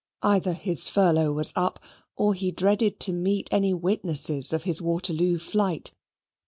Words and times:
Either 0.23 0.53
his 0.53 0.89
furlough 0.89 1.31
was 1.31 1.53
up, 1.55 1.79
or 2.15 2.33
he 2.33 2.49
dreaded 2.51 2.99
to 2.99 3.13
meet 3.13 3.47
any 3.51 3.71
witnesses 3.71 4.51
of 4.51 4.63
his 4.63 4.81
Waterloo 4.81 5.37
flight. 5.37 5.91